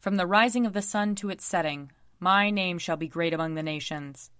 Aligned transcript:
From 0.00 0.16
the 0.16 0.26
rising 0.26 0.64
of 0.66 0.72
the 0.72 0.82
sun 0.82 1.14
to 1.16 1.30
its 1.30 1.44
setting, 1.44 1.90
my 2.20 2.50
name 2.50 2.78
shall 2.78 2.96
be 2.96 3.08
great 3.08 3.34
among 3.34 3.54
the 3.54 3.62
nations. 3.62 4.30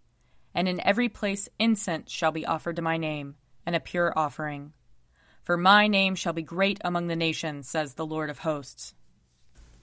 And 0.55 0.69
in 0.69 0.81
every 0.81 1.09
place 1.09 1.49
incense 1.59 2.11
shall 2.11 2.33
be 2.33 2.47
offered 2.47 2.77
to 2.77 2.83
my 2.83 2.97
name, 2.97 3.37
and 3.67 3.77
a 3.77 3.81
pure 3.81 4.13
offering. 4.17 4.73
For 5.43 5.57
my 5.57 5.87
name 5.87 6.15
shall 6.15 6.33
be 6.33 6.43
great 6.43 6.79
among 6.85 7.07
the 7.07 7.17
nations, 7.17 7.69
says 7.69 7.95
the 7.95 8.07
Lord 8.07 8.31
of 8.31 8.41
hosts. 8.41 8.95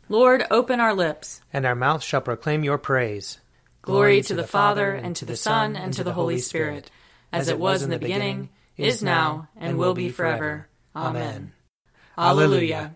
Lord, 0.08 0.46
open 0.52 0.80
our 0.80 0.94
lips, 0.94 1.42
and 1.52 1.66
our 1.66 1.76
mouth 1.76 2.04
shall 2.04 2.22
proclaim 2.22 2.64
your 2.64 2.78
praise. 2.78 3.40
Glory 3.82 4.22
to 4.22 4.36
the 4.36 4.48
Father, 4.48 4.92
and 4.92 5.16
to 5.16 5.26
the 5.26 5.36
Son, 5.36 5.76
and 5.76 5.94
to 5.94 6.04
the 6.04 6.14
Holy 6.14 6.38
Spirit, 6.38 6.90
as 7.32 7.50
it 7.50 7.60
was 7.60 7.82
in 7.82 7.90
the 7.90 8.00
beginning, 8.00 8.50
is 8.78 9.04
now, 9.04 9.50
and 9.56 9.78
will 9.78 9.94
be 9.94 10.10
forever. 10.10 10.68
Amen. 10.96 11.54
Alleluia. 12.18 12.96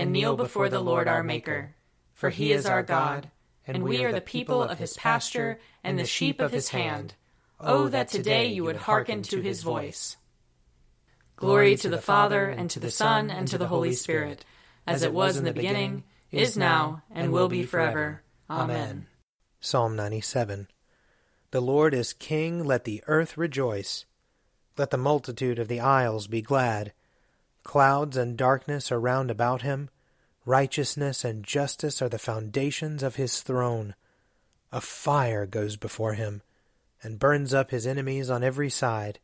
and 0.00 0.12
kneel 0.12 0.34
before 0.34 0.70
the 0.70 0.80
Lord 0.80 1.06
our 1.08 1.22
Maker. 1.22 1.74
For 2.14 2.30
he 2.30 2.52
is 2.52 2.64
our 2.64 2.82
God, 2.82 3.30
and 3.66 3.82
we 3.82 4.02
are 4.02 4.12
the 4.12 4.22
people 4.22 4.62
of 4.62 4.78
his 4.78 4.94
pasture 4.94 5.60
and 5.84 5.98
the 5.98 6.06
sheep 6.06 6.40
of 6.40 6.52
his 6.52 6.70
hand. 6.70 7.12
Oh, 7.60 7.88
that 7.88 8.08
today 8.08 8.46
you 8.46 8.64
would 8.64 8.76
hearken 8.76 9.22
to 9.24 9.42
his 9.42 9.62
voice. 9.62 10.16
Glory 11.36 11.76
to 11.76 11.90
the 11.90 12.00
Father, 12.00 12.48
and 12.48 12.70
to 12.70 12.80
the 12.80 12.90
Son, 12.90 13.30
and 13.30 13.46
to 13.48 13.58
the 13.58 13.66
Holy 13.66 13.92
Spirit, 13.92 14.42
as 14.86 15.02
it 15.02 15.12
was 15.12 15.36
in 15.36 15.44
the 15.44 15.52
beginning, 15.52 16.04
is 16.30 16.56
now, 16.56 17.02
and 17.10 17.30
will 17.30 17.48
be 17.48 17.62
forever. 17.62 18.22
Amen. 18.48 19.06
Psalm 19.60 19.96
97 19.96 20.68
The 21.50 21.60
Lord 21.60 21.92
is 21.92 22.14
King, 22.14 22.64
let 22.64 22.84
the 22.84 23.04
earth 23.06 23.36
rejoice. 23.36 24.06
Let 24.78 24.90
the 24.90 24.96
multitude 24.96 25.58
of 25.58 25.68
the 25.68 25.80
isles 25.80 26.26
be 26.26 26.40
glad. 26.40 26.94
Clouds 27.62 28.16
and 28.16 28.36
darkness 28.36 28.90
are 28.90 29.00
round 29.00 29.30
about 29.30 29.62
him. 29.62 29.90
Righteousness 30.44 31.24
and 31.24 31.44
justice 31.44 32.00
are 32.00 32.08
the 32.08 32.18
foundations 32.18 33.02
of 33.02 33.16
his 33.16 33.40
throne. 33.42 33.94
A 34.72 34.80
fire 34.80 35.46
goes 35.46 35.76
before 35.76 36.14
him, 36.14 36.42
and 37.02 37.18
burns 37.18 37.52
up 37.52 37.70
his 37.70 37.86
enemies 37.86 38.30
on 38.30 38.42
every 38.42 38.70
side. 38.70 39.18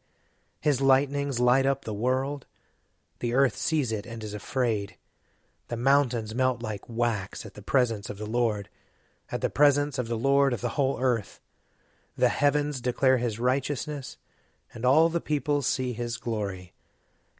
His 0.61 0.81
lightnings 0.81 1.41
light 1.41 1.67
up 1.67 1.84
the 1.84 1.95
world. 1.95 2.47
The 3.20 3.34
earth 3.34 3.56
sees 3.56 3.93
it 3.93 4.06
and 4.06 4.23
is 4.23 4.34
afraid. 4.34 4.97
The 5.69 5.77
mountains 5.77 6.34
melt 6.34 6.62
like 6.62 6.89
wax 6.89 7.45
at 7.47 7.55
the 7.55 7.62
presence 7.62 8.11
of 8.11 8.19
the 8.19 8.27
Lord, 8.27 8.69
at 9.33 9.41
the 9.41 9.50
presence 9.50 9.98
of 9.98 10.09
the 10.09 10.19
Lord 10.19 10.53
of 10.53 10.61
the 10.61 10.71
whole 10.71 11.00
earth. 11.00 11.41
The 12.17 12.28
heavens 12.28 12.81
declare 12.81 13.19
his 13.19 13.41
righteousness, 13.41 14.17
and 14.73 14.84
all 14.84 15.09
the 15.09 15.21
peoples 15.21 15.67
see 15.67 15.93
his 15.93 16.17
glory. 16.17 16.73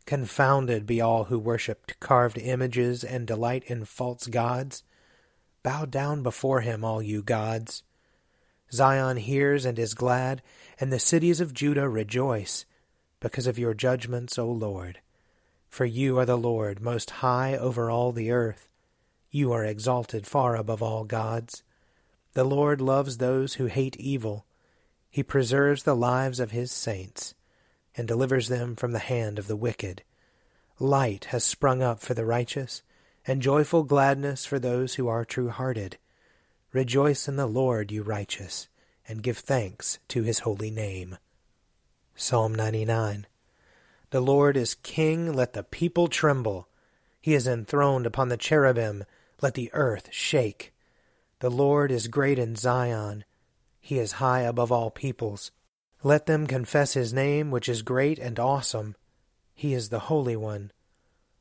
Confounded 0.07 0.87
be 0.87 1.01
all 1.01 1.25
who 1.25 1.39
worship 1.39 1.93
carved 1.99 2.39
images 2.39 3.03
and 3.03 3.27
delight 3.27 3.65
in 3.67 3.85
false 3.85 4.29
gods. 4.29 4.85
Bow 5.63 5.85
down 5.85 6.23
before 6.23 6.61
him, 6.61 6.85
all 6.85 7.03
you 7.03 7.23
gods. 7.23 7.83
Zion 8.73 9.17
hears 9.17 9.65
and 9.65 9.79
is 9.79 9.95
glad, 9.95 10.43
and 10.79 10.93
the 10.93 11.01
cities 11.01 11.41
of 11.41 11.53
Judah 11.53 11.89
rejoice, 11.89 12.65
because 13.21 13.47
of 13.47 13.59
your 13.59 13.75
judgments, 13.75 14.39
O 14.39 14.49
Lord. 14.49 15.01
For 15.69 15.85
you 15.85 16.19
are 16.19 16.27
the 16.27 16.39
Lord, 16.39 16.81
most 16.81 17.11
high 17.11 17.57
over 17.57 17.91
all 17.91 18.13
the 18.13 18.31
earth. 18.31 18.69
You 19.31 19.53
are 19.53 19.65
exalted 19.65 20.27
far 20.27 20.57
above 20.57 20.83
all 20.83 21.05
gods. 21.05 21.63
The 22.35 22.45
Lord 22.45 22.81
loves 22.81 23.19
those 23.19 23.55
who 23.55 23.67
hate 23.67 23.97
evil. 23.97 24.47
He 25.11 25.23
preserves 25.23 25.83
the 25.83 25.97
lives 25.97 26.39
of 26.39 26.51
his 26.51 26.71
saints, 26.71 27.35
and 27.97 28.07
delivers 28.07 28.49
them 28.49 28.77
from 28.77 28.93
the 28.93 28.99
hand 28.99 29.39
of 29.39 29.47
the 29.47 29.57
wicked. 29.57 30.03
Light 30.79 31.27
has 31.27 31.45
sprung 31.45 31.83
up 31.83 32.01
for 32.01 32.15
the 32.15 32.27
righteous, 32.27 32.83
and 33.27 33.43
joyful 33.43 33.83
gladness 33.83 34.45
for 34.45 34.59
those 34.59 34.95
who 34.95 35.09
are 35.09 35.25
true 35.25 35.49
hearted. 35.49 35.97
Rejoice 36.73 37.29
in 37.29 37.37
the 37.37 37.47
Lord, 37.47 37.91
you 37.91 38.03
righteous, 38.03 38.69
and 39.09 39.23
give 39.23 39.39
thanks 39.39 39.99
to 40.09 40.23
his 40.23 40.41
holy 40.41 40.71
name. 40.71 41.17
Psalm 42.15 42.55
99 42.55 43.27
the 44.11 44.21
Lord 44.21 44.57
is 44.57 44.75
king, 44.75 45.33
let 45.33 45.53
the 45.53 45.65
people 45.65 46.07
tremble. 46.07 46.69
He 47.21 47.35
is 47.35 47.47
enthroned 47.49 48.07
upon 48.07 48.29
the 48.29 48.37
cherubim, 48.37 49.05
let 49.43 49.55
the 49.55 49.71
earth 49.73 50.09
shake. 50.13 50.73
The 51.41 51.51
Lord 51.51 51.91
is 51.91 52.07
great 52.07 52.39
in 52.39 52.55
Zion, 52.55 53.25
he 53.81 53.99
is 53.99 54.13
high 54.13 54.43
above 54.43 54.71
all 54.71 54.91
peoples. 54.91 55.51
Let 56.07 56.27
them 56.27 56.47
confess 56.47 56.93
his 56.93 57.13
name, 57.13 57.51
which 57.51 57.69
is 57.69 57.83
great 57.83 58.21
and 58.21 58.39
awesome. 58.39 58.95
He 59.57 59.75
is 59.75 59.89
the 59.89 60.07
Holy 60.07 60.37
One. 60.37 60.71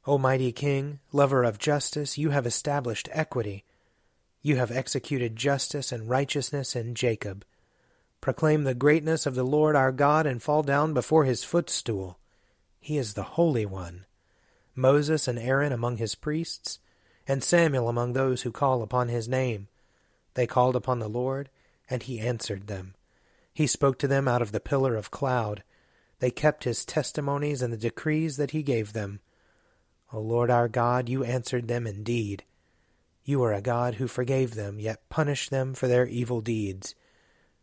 O 0.08 0.18
mighty 0.18 0.52
King, 0.52 1.02
lover 1.12 1.44
of 1.44 1.59
justice, 1.59 2.18
you 2.18 2.31
have 2.31 2.48
established 2.48 3.08
equity. 3.12 3.64
You 4.42 4.56
have 4.56 4.72
executed 4.72 5.36
justice 5.36 5.92
and 5.92 6.09
righteousness 6.09 6.75
in 6.75 6.96
Jacob. 6.96 7.46
Proclaim 8.22 8.64
the 8.64 8.74
greatness 8.74 9.28
of 9.28 9.36
the 9.36 9.44
Lord 9.44 9.75
our 9.75 9.92
God 9.92 10.25
and 10.25 10.42
fall 10.42 10.64
down 10.64 10.96
before 10.96 11.25
his 11.25 11.44
footstool. 11.44 12.18
He 12.80 12.98
is 12.98 13.14
the 13.14 13.36
Holy 13.38 13.68
One. 13.68 14.08
Moses 14.74 15.28
and 15.28 15.38
Aaron 15.38 15.74
among 15.74 15.98
his 15.98 16.16
priests, 16.16 16.80
and 17.28 17.44
Samuel 17.44 17.88
among 17.88 18.14
those 18.14 18.42
who 18.42 18.52
call 18.52 18.81
upon 18.81 19.09
his 19.09 19.30
name. 19.30 19.68
They 20.34 20.48
called 20.48 20.75
upon 20.75 20.98
the 20.98 21.08
Lord, 21.08 21.52
and 21.88 22.02
he 22.02 22.20
answered 22.20 22.66
them. 22.66 22.94
He 23.56 23.66
spoke 23.66 23.98
to 24.00 24.08
them 24.08 24.28
out 24.28 24.44
of 24.44 24.52
the 24.52 24.60
pillar 24.60 24.96
of 24.96 25.10
cloud. 25.10 25.64
They 26.20 26.30
kept 26.30 26.66
his 26.66 26.86
testimonies 26.86 27.64
and 27.64 27.74
the 27.74 27.78
decrees 27.78 28.38
that 28.38 28.52
he 28.52 28.62
gave 28.62 28.94
them. 28.94 29.20
O 30.14 30.20
Lord 30.20 30.52
our 30.52 30.68
God, 30.68 31.10
you 31.10 31.24
answered 31.24 31.68
them 31.68 31.88
indeed. 31.88 32.44
You 33.24 33.42
are 33.42 33.54
a 33.54 33.62
God 33.62 33.96
who 33.96 34.08
forgave 34.08 34.54
them, 34.54 34.80
yet 34.80 35.10
punished 35.10 35.50
them 35.50 35.74
for 35.74 35.88
their 35.88 36.06
evil 36.06 36.42
deeds. 36.42 36.94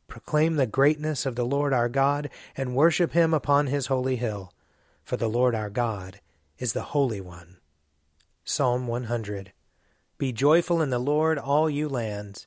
Proclaim 0.09 0.57
the 0.57 0.67
greatness 0.67 1.25
of 1.25 1.37
the 1.37 1.47
Lord 1.47 1.73
our 1.73 1.89
God, 1.89 2.29
and 2.57 2.75
worship 2.75 3.13
him 3.13 3.33
upon 3.33 3.69
his 3.69 3.87
holy 3.87 4.17
hill 4.17 4.53
for 5.05 5.17
the 5.17 5.29
Lord 5.29 5.55
our 5.55 5.71
God 5.71 6.21
is 6.59 6.73
the 6.73 6.83
Holy 6.83 7.21
One. 7.21 7.59
Psalm 8.45 8.87
100 8.87 9.53
Be 10.19 10.33
joyful 10.33 10.81
in 10.81 10.91
the 10.91 10.99
Lord, 10.99 11.39
all 11.39 11.69
you 11.69 11.89
lands. 11.89 12.47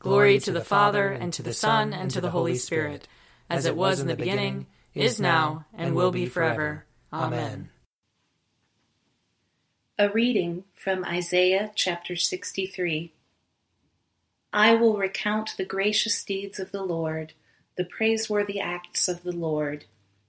Glory 0.00 0.38
to 0.40 0.50
the 0.50 0.64
Father, 0.64 1.08
and 1.10 1.30
to 1.34 1.42
the 1.42 1.52
Son, 1.52 1.92
and 1.92 2.10
to 2.10 2.22
the 2.22 2.30
Holy 2.30 2.56
Spirit, 2.56 3.06
as 3.50 3.66
it 3.66 3.76
was 3.76 4.00
in 4.00 4.06
the 4.06 4.16
beginning, 4.16 4.66
is 4.94 5.20
now, 5.20 5.66
and 5.74 5.94
will 5.94 6.10
be 6.10 6.24
forever. 6.24 6.86
Amen. 7.12 7.68
A 9.98 10.08
reading 10.08 10.64
from 10.74 11.04
Isaiah 11.04 11.70
chapter 11.74 12.16
63. 12.16 13.12
I 14.54 14.74
will 14.74 14.96
recount 14.96 15.54
the 15.58 15.66
gracious 15.66 16.24
deeds 16.24 16.58
of 16.58 16.72
the 16.72 16.82
Lord, 16.82 17.34
the 17.76 17.84
praiseworthy 17.84 18.58
acts 18.58 19.06
of 19.06 19.22
the 19.22 19.32
Lord, 19.32 19.84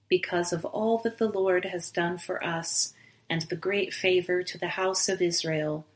because 0.06 0.52
of 0.52 0.66
all 0.66 0.98
that 0.98 1.16
the 1.16 1.30
Lord 1.30 1.64
has 1.64 1.90
done 1.90 2.18
for 2.18 2.44
us 2.44 2.92
and 3.30 3.40
the 3.42 3.56
great 3.56 3.94
favor 3.94 4.42
to 4.42 4.58
the 4.58 4.68
house 4.68 5.08
of 5.08 5.22
Israel, 5.22 5.86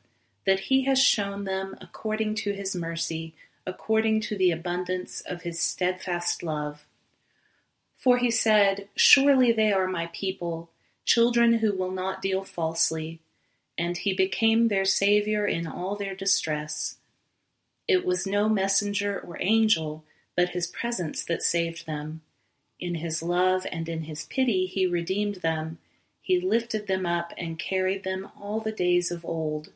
that 0.47 0.61
he 0.61 0.85
has 0.85 0.99
shown 0.99 1.45
them 1.45 1.77
according 1.83 2.37
to 2.37 2.55
his 2.55 2.75
mercy, 2.75 3.35
according 3.67 4.21
to 4.21 4.37
the 4.37 4.51
abundance 4.51 5.21
of 5.23 5.43
his 5.43 5.61
steadfast 5.61 6.43
love. 6.43 6.87
For 7.97 8.19
he 8.19 8.31
said, 8.31 8.89
Surely 8.95 9.53
they 9.53 9.73
are 9.73 9.89
my 9.89 10.07
people, 10.13 10.71
children 11.05 11.55
who 11.55 11.73
will 11.73 11.91
not 11.91 12.23
deal 12.23 12.45
falsely. 12.45 13.21
And 13.77 13.97
he 13.97 14.15
became 14.15 14.69
their 14.69 14.85
Savior 14.85 15.47
in 15.47 15.67
all 15.67 15.97
their 15.97 16.15
distress. 16.15 16.97
It 17.89 18.07
was 18.07 18.27
no 18.27 18.49
messenger 18.49 19.21
or 19.21 19.37
angel, 19.41 20.05
but 20.37 20.51
his 20.51 20.67
presence 20.67 21.25
that 21.25 21.43
saved 21.43 21.87
them. 21.87 22.23
In 22.79 22.97
his 22.97 23.23
love 23.23 23.67
and 23.71 23.89
in 23.89 24.03
his 24.03 24.25
pity 24.25 24.67
he 24.67 24.87
redeemed 24.87 25.37
them. 25.37 25.79
He 26.21 26.41
lifted 26.41 26.87
them 26.87 27.07
up 27.07 27.33
and 27.39 27.59
carried 27.59 28.05
them 28.05 28.29
all 28.39 28.61
the 28.61 28.73
days 28.73 29.11
of 29.11 29.25
old. 29.25 29.73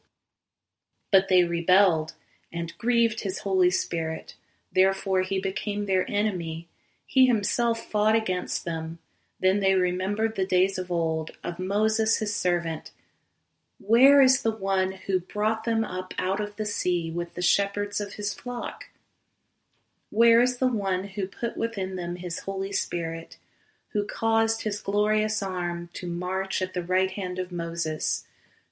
But 1.11 1.29
they 1.29 1.45
rebelled 1.45 2.15
and 2.53 2.77
grieved 2.79 3.21
his 3.21 3.41
Holy 3.41 3.71
Spirit. 3.71 4.35
Therefore 4.73 5.23
he 5.23 5.41
became 5.41 5.87
their 5.87 6.09
enemy. 6.11 6.69
He 7.07 7.27
himself 7.27 7.81
fought 7.81 8.15
against 8.15 8.65
them. 8.65 8.99
Then 9.41 9.61
they 9.61 9.75
remembered 9.75 10.37
the 10.37 10.47
days 10.47 10.79
of 10.79 10.91
old, 10.91 11.33
of 11.43 11.59
Moses 11.59 12.19
his 12.19 12.35
servant. 12.35 12.91
Where 13.79 14.21
is 14.21 14.43
the 14.43 14.51
one 14.51 14.93
who 14.93 15.21
brought 15.21 15.65
them 15.65 15.85
up 15.85 16.13
out 16.19 16.41
of 16.41 16.57
the 16.57 16.67
sea 16.67 17.11
with 17.11 17.35
the 17.35 17.43
shepherds 17.43 18.01
of 18.01 18.15
his 18.15 18.35
flock? 18.35 18.91
Where 20.11 20.43
is 20.43 20.59
the 20.59 20.69
one 20.69 21.05
who 21.05 21.27
put 21.27 21.57
within 21.57 21.97
them 21.97 22.17
his 22.17 22.41
Holy 22.41 22.73
Spirit, 22.73 23.39
who 23.93 24.05
caused 24.05 24.63
his 24.63 24.81
glorious 24.81 25.43
arm 25.43 25.89
to 25.95 26.07
march 26.07 26.61
at 26.61 26.75
the 26.75 26.83
right 26.83 27.11
hand 27.13 27.39
of 27.39 27.51
Moses, 27.51 28.25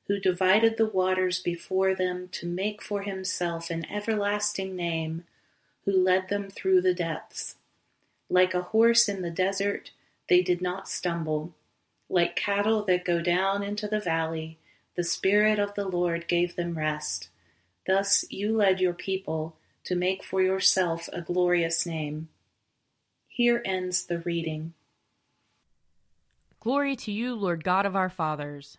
who 0.09 0.19
divided 0.19 0.77
the 0.77 0.89
waters 0.89 1.39
before 1.39 1.95
them 1.95 2.29
to 2.33 2.47
make 2.47 2.83
for 2.83 3.03
himself 3.03 3.69
an 3.69 3.85
everlasting 3.91 4.75
name, 4.75 5.25
who 5.85 5.93
led 5.93 6.29
them 6.29 6.49
through 6.49 6.81
the 6.81 6.95
depths? 6.95 7.57
Like 8.31 8.55
a 8.55 8.63
horse 8.63 9.09
in 9.09 9.23
the 9.23 9.31
desert, 9.31 9.91
they 10.29 10.43
did 10.43 10.61
not 10.63 10.89
stumble. 10.89 11.55
Like 12.09 12.37
cattle 12.37 12.83
that 12.85 13.05
go 13.05 13.21
down 13.21 13.63
into 13.63 13.87
the 13.87 14.01
valley, 14.01 14.59
the 14.97 15.05
Spirit 15.05 15.59
of 15.59 15.75
the 15.75 15.87
Lord 15.87 16.27
gave 16.27 16.57
them 16.57 16.77
rest. 16.77 17.29
Thus 17.87 18.25
you 18.31 18.57
led 18.57 18.81
your 18.81 18.95
people 18.95 19.57
to 19.85 19.95
make 19.95 20.25
for 20.25 20.43
yourself 20.43 21.09
a 21.13 21.21
glorious 21.21 21.87
name. 21.87 22.29
Here 23.27 23.63
ends 23.65 24.07
the 24.07 24.19
reading. 24.21 24.73
Glory 26.61 26.97
to 26.97 27.13
you, 27.13 27.35
Lord 27.35 27.63
God 27.63 27.87
of 27.87 27.95
our 27.95 28.11
fathers. 28.11 28.79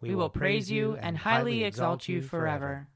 We 0.00 0.14
will 0.14 0.30
praise 0.30 0.70
you 0.70 0.96
and 0.96 1.18
highly 1.18 1.64
exalt 1.64 2.06
you 2.06 2.22
forever. 2.22 2.86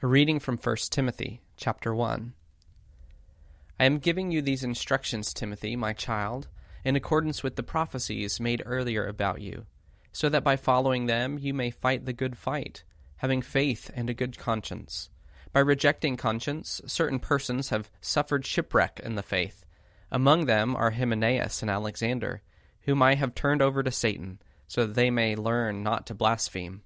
A 0.00 0.06
reading 0.06 0.38
from 0.38 0.56
1 0.56 0.76
Timothy, 0.90 1.42
chapter 1.56 1.92
1. 1.92 2.32
I 3.80 3.84
am 3.84 3.98
giving 3.98 4.30
you 4.30 4.40
these 4.40 4.62
instructions, 4.62 5.34
Timothy, 5.34 5.74
my 5.74 5.92
child, 5.94 6.46
in 6.84 6.94
accordance 6.94 7.42
with 7.42 7.56
the 7.56 7.64
prophecies 7.64 8.38
made 8.38 8.62
earlier 8.64 9.04
about 9.04 9.40
you, 9.40 9.66
so 10.12 10.28
that 10.28 10.44
by 10.44 10.54
following 10.54 11.06
them 11.06 11.38
you 11.40 11.52
may 11.52 11.70
fight 11.70 12.04
the 12.04 12.12
good 12.12 12.38
fight, 12.38 12.84
having 13.16 13.42
faith 13.42 13.90
and 13.94 14.08
a 14.08 14.14
good 14.14 14.38
conscience. 14.38 15.10
By 15.52 15.60
rejecting 15.60 16.16
conscience, 16.16 16.80
certain 16.86 17.18
persons 17.18 17.70
have 17.70 17.90
suffered 18.00 18.46
shipwreck 18.46 19.00
in 19.02 19.16
the 19.16 19.24
faith. 19.24 19.64
Among 20.12 20.46
them 20.46 20.76
are 20.76 20.92
Hymenaeus 20.92 21.62
and 21.62 21.70
Alexander, 21.70 22.42
whom 22.82 23.02
I 23.02 23.16
have 23.16 23.34
turned 23.34 23.60
over 23.60 23.82
to 23.82 23.90
Satan, 23.90 24.38
so 24.66 24.86
that 24.86 24.94
they 24.94 25.10
may 25.10 25.36
learn 25.36 25.82
not 25.82 26.06
to 26.06 26.14
blaspheme. 26.14 26.82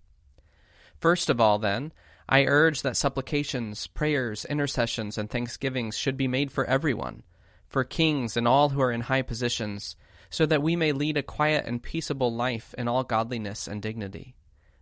First 0.99 1.31
of 1.31 1.41
all, 1.41 1.59
then, 1.59 1.93
I 2.29 2.45
urge 2.45 2.83
that 2.83 2.97
supplications, 2.97 3.87
prayers, 3.87 4.45
intercessions, 4.45 5.19
and 5.19 5.29
thanksgivings 5.29 5.97
should 5.97 6.17
be 6.17 6.29
made 6.29 6.53
for 6.53 6.65
everyone, 6.67 7.23
for 7.67 7.83
kings 7.85 8.37
and 8.37 8.47
all 8.47 8.71
who 8.71 8.81
are 8.81 8.93
in 8.93 9.03
high 9.03 9.23
positions, 9.23 9.97
so 10.29 10.47
that 10.47 10.63
we 10.63 10.77
may 10.77 10.93
lead 10.93 11.17
a 11.17 11.23
quiet 11.23 11.65
and 11.67 11.83
peaceable 11.83 12.33
life 12.33 12.75
in 12.79 12.87
all 12.87 13.03
godliness 13.03 13.67
and 13.67 13.83
dignity. 13.83 14.37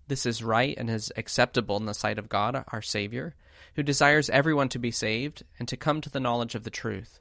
This 0.09 0.27
is 0.27 0.43
right 0.43 0.75
and 0.77 0.91
is 0.91 1.13
acceptable 1.17 1.77
in 1.77 1.87
the 1.87 1.95
sight 1.95 2.19
of 2.19 2.29
God, 2.29 2.65
our 2.69 2.83
Savior 2.83 3.35
who 3.79 3.83
desires 3.85 4.29
everyone 4.31 4.69
to 4.69 4.79
be 4.79 4.91
saved 4.91 5.45
and 5.59 5.69
to 5.69 5.77
come 5.77 6.01
to 6.01 6.11
the 6.11 6.19
knowledge 6.19 6.57
of 6.57 6.65
the 6.65 6.71
truth. 6.71 7.21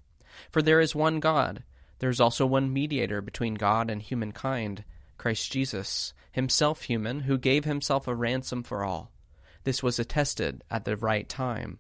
For 0.50 0.62
there 0.62 0.80
is 0.80 0.96
one 0.96 1.20
God, 1.20 1.64
there 2.00 2.10
is 2.10 2.20
also 2.20 2.48
one 2.48 2.74
mediator 2.74 3.22
between 3.22 3.54
God 3.54 3.92
and 3.92 4.02
humankind, 4.02 4.84
Christ 5.18 5.52
Jesus, 5.52 6.14
himself 6.32 6.84
human, 6.84 7.22
who 7.22 7.38
gave 7.38 7.66
himself 7.66 8.08
a 8.08 8.16
ransom 8.16 8.64
for 8.64 8.84
all. 8.84 9.12
This 9.64 9.82
was 9.82 10.00
attested 10.00 10.64
at 10.70 10.86
the 10.86 10.96
right 10.96 11.28
time. 11.28 11.80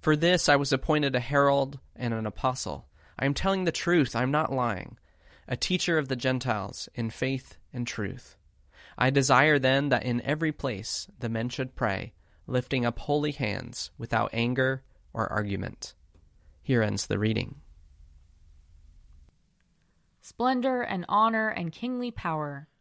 For 0.00 0.16
this 0.16 0.48
I 0.48 0.56
was 0.56 0.72
appointed 0.72 1.14
a 1.14 1.20
herald 1.20 1.78
and 1.94 2.12
an 2.12 2.26
apostle. 2.26 2.86
I 3.18 3.26
am 3.26 3.34
telling 3.34 3.64
the 3.64 3.72
truth, 3.72 4.16
I 4.16 4.22
am 4.22 4.30
not 4.30 4.52
lying, 4.52 4.98
a 5.46 5.56
teacher 5.56 5.98
of 5.98 6.08
the 6.08 6.16
Gentiles 6.16 6.88
in 6.94 7.10
faith 7.10 7.56
and 7.72 7.86
truth. 7.86 8.36
I 8.96 9.10
desire 9.10 9.58
then 9.58 9.88
that 9.90 10.04
in 10.04 10.20
every 10.22 10.52
place 10.52 11.08
the 11.18 11.28
men 11.28 11.48
should 11.48 11.76
pray 11.76 12.12
lifting 12.46 12.84
up 12.84 12.98
holy 12.98 13.32
hands 13.32 13.90
without 13.96 14.30
anger 14.32 14.82
or 15.12 15.32
argument. 15.32 15.94
Here 16.62 16.82
ends 16.82 17.06
the 17.06 17.18
reading. 17.18 17.60
Splendor 20.20 20.82
and 20.82 21.04
honor 21.08 21.48
and 21.48 21.72
kingly 21.72 22.10
power 22.10 22.68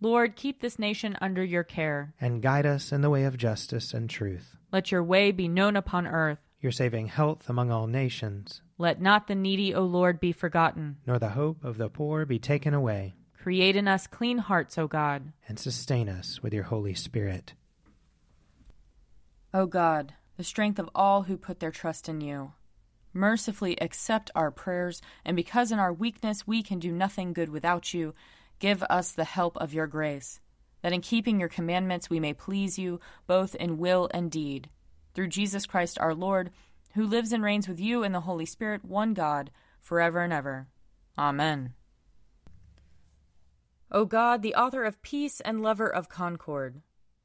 Lord, 0.00 0.36
keep 0.36 0.60
this 0.60 0.78
nation 0.78 1.16
under 1.20 1.42
your 1.44 1.64
care. 1.64 2.14
and 2.20 2.42
guide 2.42 2.66
us 2.66 2.92
in 2.92 3.00
the 3.00 3.10
way 3.10 3.24
of 3.24 3.36
justice 3.36 3.94
and 3.94 4.08
truth. 4.10 4.56
Let 4.72 4.90
your 4.92 5.02
way 5.02 5.30
be 5.32 5.48
known 5.48 5.76
upon 5.76 6.06
earth. 6.06 6.38
Your 6.60 6.72
saving 6.72 7.08
health 7.08 7.48
among 7.48 7.70
all 7.70 7.86
nations, 7.86 8.60
Let 8.78 9.00
not 9.00 9.26
the 9.28 9.34
needy, 9.34 9.74
O 9.74 9.82
Lord, 9.84 10.18
be 10.20 10.32
forgotten. 10.32 10.96
nor 11.06 11.18
the 11.18 11.30
hope 11.30 11.62
of 11.64 11.76
the 11.78 11.88
poor 11.88 12.24
be 12.26 12.38
taken 12.38 12.72
away, 12.74 13.14
Create 13.38 13.76
in 13.76 13.86
us 13.86 14.06
clean 14.06 14.38
hearts, 14.38 14.78
O 14.78 14.86
God. 14.88 15.32
and 15.46 15.58
sustain 15.58 16.08
us 16.08 16.42
with 16.42 16.52
your 16.54 16.64
Holy 16.64 16.94
Spirit. 16.94 17.52
O 19.52 19.66
God, 19.66 20.14
the 20.36 20.44
strength 20.44 20.78
of 20.78 20.90
all 20.94 21.22
who 21.24 21.36
put 21.36 21.60
their 21.60 21.70
trust 21.70 22.08
in 22.08 22.20
you. 22.20 22.52
Mercifully 23.12 23.80
accept 23.80 24.30
our 24.34 24.50
prayers, 24.50 25.00
and 25.24 25.36
because 25.36 25.70
in 25.70 25.78
our 25.78 25.92
weakness 25.92 26.46
we 26.46 26.62
can 26.62 26.78
do 26.80 26.90
nothing 26.90 27.32
good 27.32 27.48
without 27.50 27.94
you, 27.94 28.14
give 28.64 28.82
us 28.88 29.12
the 29.12 29.24
help 29.24 29.58
of 29.58 29.74
your 29.74 29.86
grace, 29.86 30.40
that 30.80 30.94
in 30.94 31.02
keeping 31.02 31.38
your 31.38 31.50
commandments 31.50 32.08
we 32.08 32.18
may 32.18 32.32
please 32.32 32.78
you, 32.78 32.98
both 33.26 33.54
in 33.56 33.76
will 33.76 34.08
and 34.14 34.30
deed. 34.30 34.70
Through 35.12 35.28
Jesus 35.28 35.66
Christ 35.66 35.98
our 36.00 36.14
Lord, 36.14 36.50
who 36.94 37.04
lives 37.04 37.30
and 37.30 37.44
reigns 37.44 37.68
with 37.68 37.78
you 37.78 38.02
in 38.02 38.12
the 38.12 38.22
Holy 38.22 38.46
Spirit, 38.46 38.82
one 38.82 39.12
God, 39.12 39.50
forever 39.82 40.20
and 40.20 40.32
ever. 40.32 40.66
Amen. 41.18 41.74
O 43.92 44.06
God, 44.06 44.40
the 44.40 44.54
author 44.54 44.82
of 44.82 45.02
peace 45.02 45.42
and 45.42 45.62
lover 45.62 45.86
of 45.86 46.08
concord, 46.08 46.80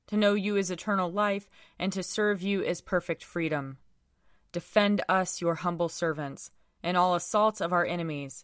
to 0.07 0.17
know 0.17 0.33
you 0.33 0.57
is 0.57 0.69
eternal 0.69 1.09
life, 1.09 1.47
and 1.79 1.93
to 1.93 2.03
serve 2.03 2.41
you 2.41 2.61
is 2.61 2.81
perfect 2.81 3.23
freedom. 3.23 3.77
Defend 4.51 5.05
us, 5.07 5.39
your 5.39 5.55
humble 5.55 5.87
servants, 5.87 6.51
in 6.83 6.97
all 6.97 7.15
assaults 7.15 7.61
of 7.61 7.71
our 7.71 7.85
enemies, 7.85 8.43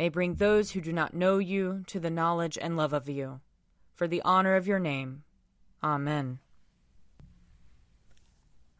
may 0.00 0.08
bring 0.08 0.36
those 0.36 0.70
who 0.70 0.80
do 0.80 0.94
not 0.94 1.12
know 1.12 1.36
you 1.36 1.84
to 1.86 2.00
the 2.00 2.08
knowledge 2.08 2.56
and 2.58 2.74
love 2.74 2.94
of 2.94 3.06
you. 3.06 3.38
For 3.92 4.08
the 4.08 4.22
honor 4.22 4.56
of 4.56 4.66
your 4.66 4.78
name. 4.78 5.24
Amen. 5.84 6.38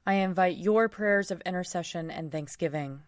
I 0.07 0.15
invite 0.15 0.57
your 0.57 0.89
prayers 0.89 1.31
of 1.31 1.43
intercession 1.43 2.11
and 2.11 2.33
thanksgiving. 2.33 3.03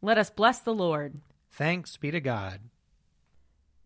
Let 0.00 0.16
us 0.16 0.30
bless 0.30 0.60
the 0.60 0.72
Lord. 0.72 1.20
Thanks 1.50 1.98
be 1.98 2.10
to 2.12 2.20
God. 2.22 2.60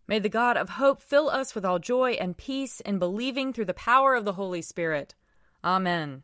May 0.07 0.19
the 0.19 0.29
God 0.29 0.55
of 0.55 0.69
hope 0.69 1.01
fill 1.01 1.29
us 1.29 1.53
with 1.53 1.65
all 1.65 1.79
joy 1.79 2.11
and 2.11 2.37
peace 2.37 2.79
in 2.79 2.97
believing 2.97 3.51
through 3.51 3.65
the 3.65 3.73
power 3.73 4.15
of 4.15 4.23
the 4.23 4.33
Holy 4.33 4.61
Spirit. 4.61 5.15
Amen. 5.65 6.23